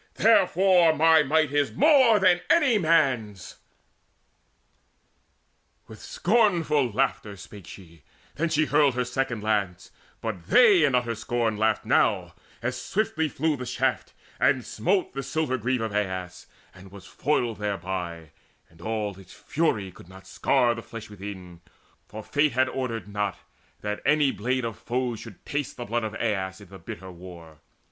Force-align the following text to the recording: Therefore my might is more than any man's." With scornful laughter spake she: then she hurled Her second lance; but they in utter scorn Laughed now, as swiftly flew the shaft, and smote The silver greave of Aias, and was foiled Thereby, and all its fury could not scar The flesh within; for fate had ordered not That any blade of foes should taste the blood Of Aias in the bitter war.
Therefore 0.15 0.95
my 0.95 1.21
might 1.21 1.51
is 1.51 1.71
more 1.73 2.17
than 2.17 2.41
any 2.49 2.79
man's." 2.79 3.57
With 5.87 5.99
scornful 5.99 6.89
laughter 6.89 7.35
spake 7.35 7.67
she: 7.67 8.01
then 8.33 8.49
she 8.49 8.65
hurled 8.65 8.95
Her 8.95 9.05
second 9.05 9.43
lance; 9.43 9.91
but 10.19 10.47
they 10.47 10.85
in 10.85 10.95
utter 10.95 11.13
scorn 11.13 11.55
Laughed 11.55 11.85
now, 11.85 12.33
as 12.63 12.81
swiftly 12.81 13.29
flew 13.29 13.55
the 13.55 13.67
shaft, 13.67 14.13
and 14.39 14.65
smote 14.65 15.13
The 15.13 15.21
silver 15.21 15.59
greave 15.59 15.81
of 15.81 15.93
Aias, 15.93 16.47
and 16.73 16.91
was 16.91 17.05
foiled 17.05 17.59
Thereby, 17.59 18.31
and 18.71 18.81
all 18.81 19.19
its 19.19 19.33
fury 19.35 19.91
could 19.91 20.09
not 20.09 20.25
scar 20.25 20.73
The 20.73 20.81
flesh 20.81 21.11
within; 21.11 21.61
for 22.07 22.23
fate 22.23 22.53
had 22.53 22.69
ordered 22.69 23.07
not 23.07 23.37
That 23.81 24.01
any 24.03 24.31
blade 24.31 24.65
of 24.65 24.79
foes 24.79 25.19
should 25.19 25.45
taste 25.45 25.77
the 25.77 25.85
blood 25.85 26.03
Of 26.03 26.15
Aias 26.15 26.59
in 26.59 26.69
the 26.69 26.79
bitter 26.79 27.11
war. 27.11 27.59